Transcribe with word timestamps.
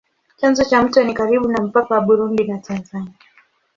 Chanzo 0.37 0.63
cha 0.63 0.83
mto 0.83 1.03
ni 1.03 1.13
karibu 1.13 1.47
na 1.47 1.61
mpaka 1.61 1.95
wa 1.95 2.01
Burundi 2.01 2.43
na 2.43 2.57
Tanzania. 2.57 3.13